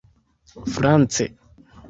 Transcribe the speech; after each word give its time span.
france 0.73 1.29